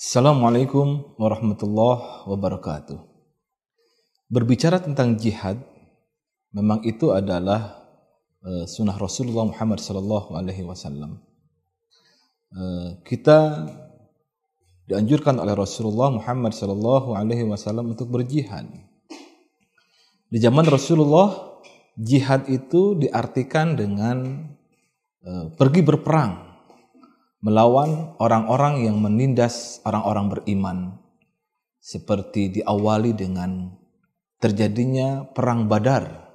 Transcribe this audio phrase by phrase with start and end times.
[0.00, 3.04] Assalamualaikum warahmatullahi wabarakatuh.
[4.32, 5.60] Berbicara tentang jihad,
[6.56, 7.84] memang itu adalah
[8.40, 9.76] uh, sunnah Rasulullah Muhammad
[10.64, 11.20] Wasallam.
[12.48, 13.68] Uh, kita
[14.88, 16.56] dianjurkan oleh Rasulullah Muhammad
[17.52, 18.72] Wasallam untuk berjihad.
[20.32, 21.60] Di zaman Rasulullah,
[22.00, 24.48] jihad itu diartikan dengan
[25.28, 26.49] uh, pergi berperang
[27.40, 30.78] melawan orang-orang yang menindas orang-orang beriman
[31.80, 33.72] seperti diawali dengan
[34.36, 36.28] terjadinya perang Badar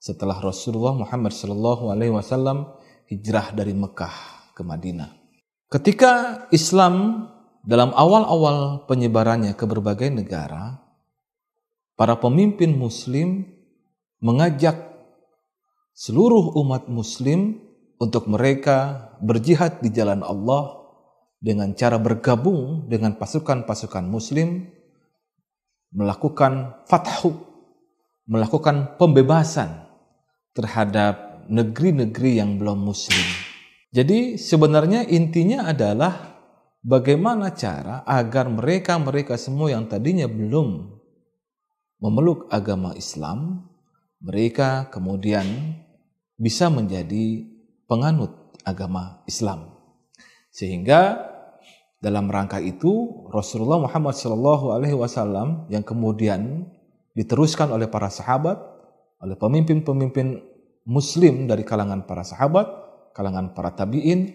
[0.00, 2.72] setelah Rasulullah Muhammad wasallam
[3.04, 4.16] hijrah dari Mekah
[4.56, 5.12] ke Madinah.
[5.68, 7.28] Ketika Islam
[7.60, 10.80] dalam awal-awal penyebarannya ke berbagai negara,
[12.00, 13.44] para pemimpin muslim
[14.24, 14.80] mengajak
[15.92, 17.60] seluruh umat muslim
[18.00, 20.80] untuk mereka berjihad di jalan Allah
[21.36, 24.64] dengan cara bergabung dengan pasukan-pasukan muslim
[25.92, 27.36] melakukan fathu
[28.30, 29.90] melakukan pembebasan
[30.54, 33.26] terhadap negeri-negeri yang belum muslim.
[33.90, 36.38] Jadi sebenarnya intinya adalah
[36.78, 40.94] bagaimana cara agar mereka-mereka semua yang tadinya belum
[41.98, 43.66] memeluk agama Islam,
[44.22, 45.74] mereka kemudian
[46.38, 47.49] bisa menjadi
[47.90, 48.30] penganut
[48.62, 49.74] agama Islam.
[50.54, 51.26] Sehingga
[51.98, 56.70] dalam rangka itu Rasulullah Muhammad Shallallahu Alaihi Wasallam yang kemudian
[57.18, 58.56] diteruskan oleh para sahabat,
[59.18, 60.38] oleh pemimpin-pemimpin
[60.86, 62.66] Muslim dari kalangan para sahabat,
[63.12, 64.32] kalangan para tabiin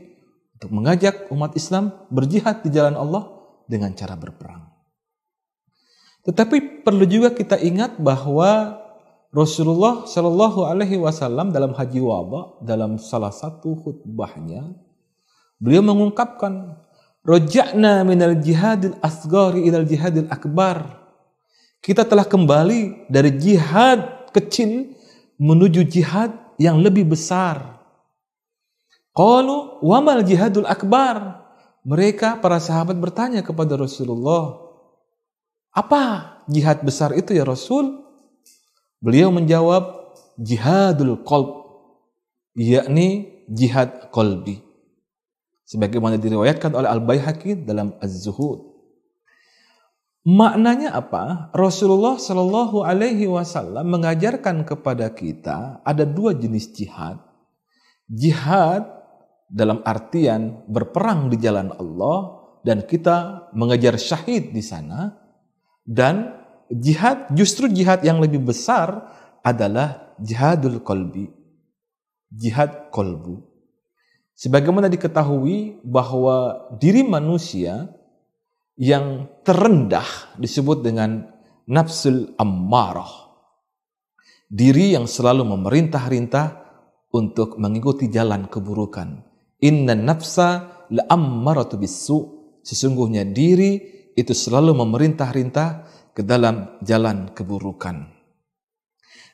[0.59, 3.31] untuk mengajak umat Islam berjihad di jalan Allah
[3.65, 4.67] dengan cara berperang.
[6.25, 8.81] Tetapi perlu juga kita ingat bahwa
[9.35, 14.63] Rasulullah Shallallahu Alaihi Wasallam dalam haji waba dalam salah satu khutbahnya
[15.59, 16.79] beliau mengungkapkan
[17.19, 21.03] rojakna minal jihadil asgari ilal jihadil akbar.
[21.83, 24.95] Kita telah kembali dari jihad kecil
[25.35, 27.75] menuju jihad yang lebih besar.
[29.11, 31.43] Qalu wamal jihadul akbar?
[31.85, 34.63] Mereka para sahabat bertanya kepada Rasulullah
[35.75, 36.03] apa
[36.47, 38.04] jihad besar itu ya Rasul
[39.05, 41.61] Beliau menjawab jihadul qalb
[42.57, 44.65] yakni jihad kolbi
[45.69, 48.73] sebagaimana diriwayatkan oleh Al-Baihaqi dalam Az-Zuhud.
[50.25, 51.53] Maknanya apa?
[51.53, 57.21] Rasulullah Shallallahu Alaihi Wasallam mengajarkan kepada kita ada dua jenis jihad.
[58.09, 58.89] Jihad
[59.45, 65.13] dalam artian berperang di jalan Allah dan kita mengejar syahid di sana
[65.85, 69.11] dan jihad justru jihad yang lebih besar
[69.45, 71.29] adalah jihadul kolbi.
[72.31, 73.45] Jihad kolbu.
[74.35, 77.87] Sebagaimana diketahui bahwa diri manusia
[78.75, 81.23] yang terendah disebut dengan
[81.71, 83.31] nafsul ammarah.
[84.51, 86.47] Diri yang selalu memerintah-rintah
[87.15, 89.23] untuk mengikuti jalan keburukan.
[89.63, 92.35] Inna nafsa la ammaratu bisu.
[92.65, 93.79] Sesungguhnya diri
[94.17, 95.69] itu selalu memerintah-rintah
[96.15, 98.07] ke dalam jalan keburukan.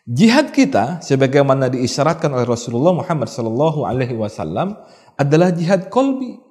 [0.09, 4.74] Jihad kita sebagaimana diisyaratkan oleh Rasulullah Muhammad sallallahu alaihi wasallam
[5.14, 6.42] adalah jihad kolbi.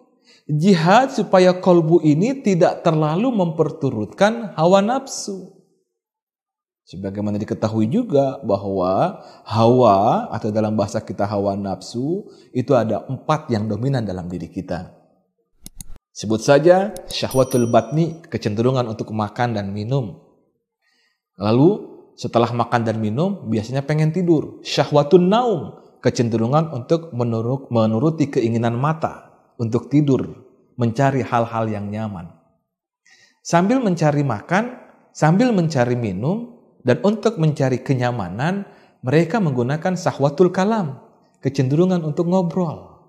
[0.47, 5.51] Jihad supaya kolbu ini tidak terlalu memperturutkan hawa nafsu.
[6.87, 13.67] Sebagaimana diketahui juga bahwa hawa atau dalam bahasa kita hawa nafsu itu ada empat yang
[13.67, 15.00] dominan dalam diri kita.
[16.11, 20.19] Sebut saja syahwatul batni, kecenderungan untuk makan dan minum.
[21.39, 24.61] Lalu setelah makan dan minum biasanya pengen tidur.
[24.61, 30.37] Syahwatun naum, kecenderungan untuk menurut, menuruti keinginan mata untuk tidur,
[30.77, 32.29] mencari hal-hal yang nyaman.
[33.41, 34.77] Sambil mencari makan,
[35.17, 38.69] sambil mencari minum, dan untuk mencari kenyamanan,
[39.01, 41.01] mereka menggunakan syahwatul kalam,
[41.41, 43.01] kecenderungan untuk ngobrol.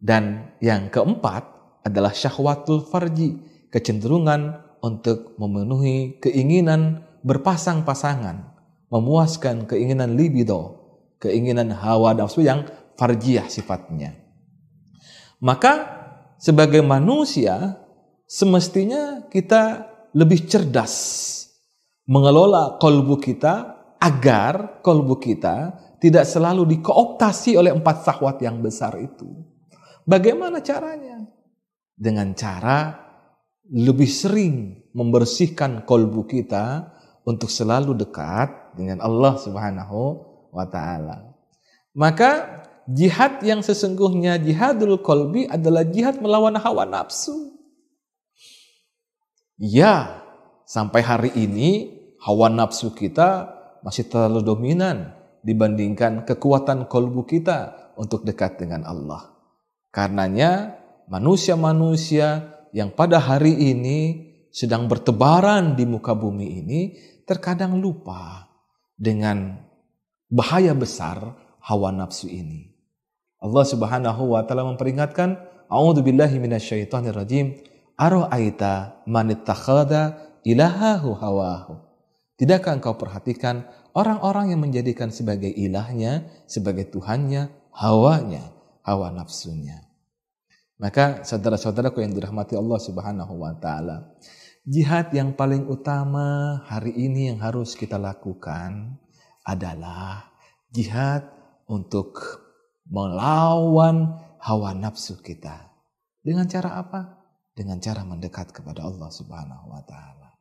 [0.00, 1.51] Dan yang keempat,
[1.82, 3.38] adalah syahwatul farji,
[3.70, 8.54] kecenderungan untuk memenuhi keinginan berpasang-pasangan,
[8.90, 10.82] memuaskan keinginan libido,
[11.22, 12.66] keinginan hawa nafsu yang
[12.98, 14.18] farjiah sifatnya.
[15.42, 16.02] Maka
[16.38, 17.78] sebagai manusia
[18.26, 20.94] semestinya kita lebih cerdas
[22.06, 23.54] mengelola kolbu kita
[24.02, 29.30] agar kolbu kita tidak selalu dikooptasi oleh empat sahwat yang besar itu.
[30.02, 31.22] Bagaimana caranya?
[31.96, 33.02] Dengan cara
[33.72, 36.92] lebih sering membersihkan kolbu kita
[37.22, 40.00] untuk selalu dekat dengan Allah Subhanahu
[40.52, 41.32] wa taala.
[41.94, 47.54] Maka jihad yang sesungguhnya jihadul kolbi adalah jihad melawan hawa nafsu.
[49.60, 50.20] Ya,
[50.66, 53.54] sampai hari ini hawa nafsu kita
[53.86, 55.14] masih terlalu dominan
[55.46, 59.30] dibandingkan kekuatan kolbu kita untuk dekat dengan Allah.
[59.92, 63.98] Karenanya manusia-manusia yang pada hari ini
[64.52, 66.80] sedang bertebaran di muka bumi ini
[67.24, 68.48] terkadang lupa
[68.96, 69.56] dengan
[70.28, 72.72] bahaya besar hawa nafsu ini.
[73.42, 75.34] Allah Subhanahu wa taala memperingatkan,
[75.66, 77.58] "A'udzubillahi minasyaitonirrajim.
[77.98, 81.74] Ara'aita man ittakhadha ilahahu hawahu."
[82.38, 88.50] Tidakkah engkau perhatikan orang-orang yang menjadikan sebagai ilahnya, sebagai Tuhannya, hawanya,
[88.82, 89.91] hawa nafsunya.
[90.82, 94.18] Maka saudara-saudaraku yang dirahmati Allah Subhanahu wa taala,
[94.66, 98.98] jihad yang paling utama hari ini yang harus kita lakukan
[99.46, 100.34] adalah
[100.74, 101.22] jihad
[101.70, 102.18] untuk
[102.90, 105.70] melawan hawa nafsu kita.
[106.18, 107.14] Dengan cara apa?
[107.54, 110.34] Dengan cara mendekat kepada Allah Subhanahu wa taala.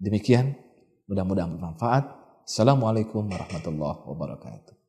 [0.00, 0.56] Demikian,
[1.04, 2.04] mudah-mudahan bermanfaat.
[2.48, 4.79] Assalamualaikum warahmatullahi wabarakatuh.